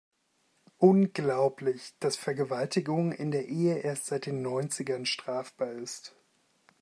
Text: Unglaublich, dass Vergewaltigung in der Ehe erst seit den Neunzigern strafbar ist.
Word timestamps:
Unglaublich, 0.79 1.93
dass 1.99 2.15
Vergewaltigung 2.15 3.11
in 3.11 3.29
der 3.29 3.47
Ehe 3.47 3.77
erst 3.81 4.07
seit 4.07 4.25
den 4.25 4.41
Neunzigern 4.41 5.05
strafbar 5.05 5.73
ist. 5.73 6.15